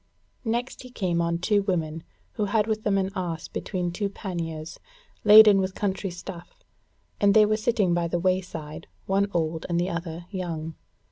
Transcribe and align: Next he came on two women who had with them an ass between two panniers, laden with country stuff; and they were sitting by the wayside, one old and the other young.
Next 0.45 0.81
he 0.81 0.89
came 0.89 1.21
on 1.21 1.37
two 1.37 1.61
women 1.61 2.01
who 2.31 2.45
had 2.45 2.65
with 2.65 2.81
them 2.83 2.97
an 2.97 3.11
ass 3.15 3.47
between 3.47 3.91
two 3.91 4.09
panniers, 4.09 4.79
laden 5.23 5.59
with 5.59 5.75
country 5.75 6.09
stuff; 6.09 6.63
and 7.19 7.35
they 7.35 7.45
were 7.45 7.55
sitting 7.55 7.93
by 7.93 8.07
the 8.07 8.17
wayside, 8.17 8.87
one 9.05 9.29
old 9.31 9.67
and 9.69 9.79
the 9.79 9.91
other 9.91 10.25
young. 10.31 10.73